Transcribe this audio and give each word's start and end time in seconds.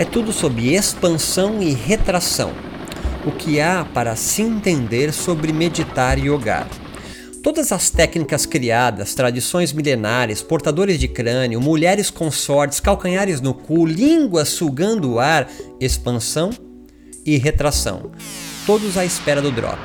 É 0.00 0.04
tudo 0.06 0.32
sobre 0.32 0.74
expansão 0.74 1.60
e 1.60 1.74
retração. 1.74 2.52
O 3.26 3.30
que 3.30 3.60
há 3.60 3.84
para 3.84 4.16
se 4.16 4.40
entender 4.40 5.12
sobre 5.12 5.52
meditar 5.52 6.18
e 6.18 6.22
yoga. 6.22 6.66
Todas 7.42 7.70
as 7.70 7.90
técnicas 7.90 8.46
criadas, 8.46 9.14
tradições 9.14 9.74
milenares, 9.74 10.40
portadores 10.40 10.98
de 10.98 11.06
crânio, 11.06 11.60
mulheres 11.60 12.08
consortes, 12.08 12.80
calcanhares 12.80 13.42
no 13.42 13.52
cu, 13.52 13.84
línguas 13.84 14.48
sugando 14.48 15.12
o 15.12 15.20
ar, 15.20 15.46
expansão 15.78 16.48
e 17.26 17.36
retração. 17.36 18.10
Todos 18.64 18.96
à 18.96 19.04
espera 19.04 19.42
do 19.42 19.52
drop. 19.52 19.78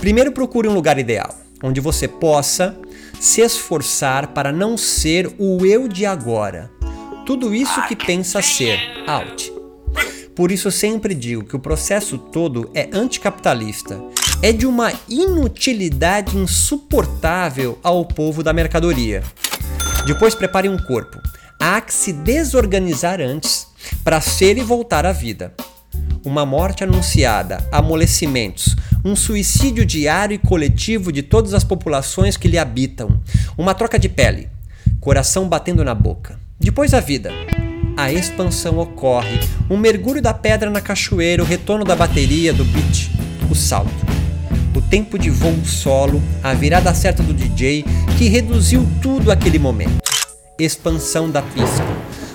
Primeiro 0.00 0.32
procure 0.32 0.68
um 0.68 0.74
lugar 0.74 0.98
ideal, 0.98 1.38
onde 1.62 1.82
você 1.82 2.08
possa 2.08 2.74
se 3.20 3.42
esforçar 3.42 4.28
para 4.28 4.50
não 4.50 4.78
ser 4.78 5.30
o 5.38 5.66
eu 5.66 5.86
de 5.86 6.06
agora, 6.06 6.77
tudo 7.28 7.54
isso 7.54 7.86
que 7.86 7.94
pensa 7.94 8.40
ser 8.40 8.80
out. 9.06 9.52
Por 10.34 10.50
isso 10.50 10.70
sempre 10.70 11.14
digo 11.14 11.44
que 11.44 11.54
o 11.54 11.58
processo 11.58 12.16
todo 12.16 12.70
é 12.74 12.88
anticapitalista. 12.90 14.00
É 14.40 14.50
de 14.50 14.66
uma 14.66 14.90
inutilidade 15.06 16.38
insuportável 16.38 17.78
ao 17.82 18.02
povo 18.06 18.42
da 18.42 18.54
mercadoria. 18.54 19.22
Depois 20.06 20.34
prepare 20.34 20.70
um 20.70 20.78
corpo. 20.78 21.20
Há 21.60 21.82
que 21.82 21.92
se 21.92 22.14
desorganizar 22.14 23.20
antes 23.20 23.66
para 24.02 24.22
ser 24.22 24.56
e 24.56 24.62
voltar 24.62 25.04
à 25.04 25.12
vida. 25.12 25.52
Uma 26.24 26.46
morte 26.46 26.82
anunciada, 26.82 27.58
amolecimentos, 27.70 28.74
um 29.04 29.14
suicídio 29.14 29.84
diário 29.84 30.34
e 30.34 30.38
coletivo 30.38 31.12
de 31.12 31.22
todas 31.22 31.52
as 31.52 31.62
populações 31.62 32.38
que 32.38 32.48
lhe 32.48 32.56
habitam, 32.56 33.20
uma 33.58 33.74
troca 33.74 33.98
de 33.98 34.08
pele, 34.08 34.48
coração 34.98 35.46
batendo 35.46 35.84
na 35.84 35.94
boca. 35.94 36.47
Depois 36.60 36.92
a 36.92 36.98
vida. 36.98 37.30
A 37.96 38.12
expansão 38.12 38.78
ocorre, 38.78 39.38
um 39.70 39.76
mergulho 39.76 40.20
da 40.20 40.34
pedra 40.34 40.68
na 40.68 40.80
cachoeira, 40.80 41.40
o 41.40 41.46
retorno 41.46 41.84
da 41.84 41.94
bateria, 41.94 42.52
do 42.52 42.64
beat, 42.64 43.10
o 43.48 43.54
salto. 43.54 43.88
O 44.74 44.80
tempo 44.80 45.16
de 45.16 45.30
voo 45.30 45.64
solo, 45.64 46.20
a 46.42 46.52
virada 46.54 46.92
certa 46.94 47.22
do 47.22 47.32
DJ, 47.32 47.84
que 48.18 48.28
reduziu 48.28 48.84
tudo 49.00 49.30
aquele 49.30 49.58
momento. 49.58 50.02
Expansão 50.58 51.30
da 51.30 51.42
pista. 51.42 51.84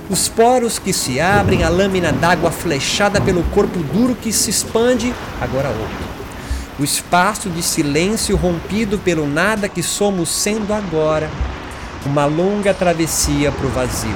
Os 0.09 0.29
poros 0.29 0.79
que 0.79 0.93
se 0.93 1.19
abrem, 1.19 1.63
a 1.63 1.69
lâmina 1.69 2.13
d'água 2.13 2.49
flechada 2.49 3.19
pelo 3.19 3.43
corpo 3.51 3.79
duro 3.93 4.15
que 4.15 4.31
se 4.31 4.49
expande, 4.49 5.13
agora 5.41 5.67
outro. 5.67 6.13
O 6.79 6.83
espaço 6.83 7.49
de 7.49 7.61
silêncio 7.61 8.37
rompido 8.37 8.97
pelo 8.97 9.27
nada 9.27 9.67
que 9.67 9.83
somos 9.83 10.29
sendo 10.29 10.73
agora, 10.73 11.29
uma 12.05 12.25
longa 12.25 12.73
travessia 12.73 13.51
para 13.51 13.65
o 13.65 13.69
vazio. 13.69 14.15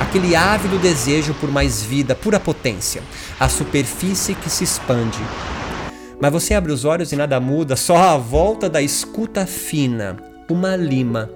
Aquele 0.00 0.34
ávido 0.34 0.78
desejo 0.78 1.34
por 1.34 1.50
mais 1.50 1.82
vida, 1.82 2.14
pura 2.14 2.40
potência, 2.40 3.02
a 3.38 3.48
superfície 3.48 4.34
que 4.34 4.50
se 4.50 4.64
expande. 4.64 5.20
Mas 6.20 6.32
você 6.32 6.54
abre 6.54 6.72
os 6.72 6.84
olhos 6.84 7.12
e 7.12 7.16
nada 7.16 7.38
muda, 7.40 7.76
só 7.76 7.96
a 7.96 8.16
volta 8.16 8.68
da 8.68 8.80
escuta 8.80 9.46
fina, 9.46 10.16
uma 10.48 10.76
lima. 10.76 11.30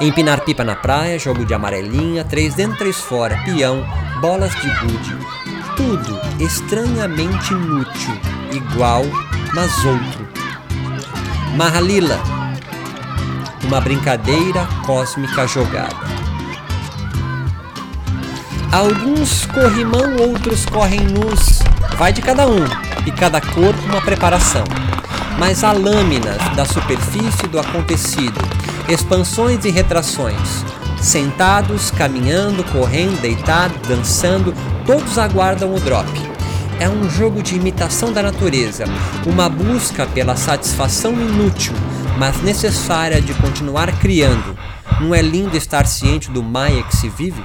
Empinar 0.00 0.44
pipa 0.44 0.62
na 0.62 0.76
praia, 0.76 1.18
jogo 1.18 1.44
de 1.44 1.52
amarelinha, 1.52 2.24
três 2.24 2.54
dentro, 2.54 2.78
três 2.78 2.96
fora, 2.96 3.36
peão, 3.44 3.84
bolas 4.20 4.54
de 4.54 4.68
gude. 4.80 5.16
Tudo 5.76 6.20
estranhamente 6.40 7.52
inútil, 7.52 8.14
igual, 8.52 9.02
mas 9.54 9.84
outro. 9.84 10.27
Mahalila, 11.56 12.18
uma 13.64 13.80
brincadeira 13.80 14.66
cósmica 14.84 15.46
jogada. 15.46 15.96
Alguns 18.70 19.46
corrimão, 19.46 20.16
outros 20.28 20.66
correm 20.66 21.00
nus, 21.00 21.60
vai 21.96 22.12
de 22.12 22.20
cada 22.20 22.46
um, 22.46 22.64
e 23.06 23.10
cada 23.10 23.40
corpo 23.40 23.80
uma 23.86 24.00
preparação. 24.00 24.64
Mas 25.38 25.64
há 25.64 25.72
lâminas 25.72 26.38
da 26.54 26.64
superfície 26.64 27.46
do 27.48 27.58
acontecido, 27.58 28.40
expansões 28.88 29.64
e 29.64 29.70
retrações. 29.70 30.64
Sentados, 31.00 31.90
caminhando, 31.90 32.64
correndo, 32.64 33.20
deitados, 33.20 33.78
dançando, 33.86 34.54
todos 34.84 35.16
aguardam 35.18 35.74
o 35.74 35.80
drop 35.80 36.37
é 36.80 36.88
um 36.88 37.08
jogo 37.10 37.42
de 37.42 37.56
imitação 37.56 38.12
da 38.12 38.22
natureza, 38.22 38.84
uma 39.26 39.48
busca 39.48 40.06
pela 40.06 40.36
satisfação 40.36 41.12
inútil, 41.12 41.72
mas 42.16 42.40
necessária 42.42 43.20
de 43.20 43.34
continuar 43.34 43.98
criando. 43.98 44.56
Não 45.00 45.14
é 45.14 45.20
lindo 45.20 45.56
estar 45.56 45.86
ciente 45.86 46.30
do 46.30 46.42
Maia 46.42 46.82
que 46.84 46.96
se 46.96 47.08
vive? 47.08 47.42